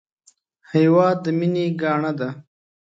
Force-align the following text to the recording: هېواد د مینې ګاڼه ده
هېواد 0.71 1.17
د 1.23 1.25
مینې 1.37 1.65
ګاڼه 1.81 2.11
ده 2.19 2.29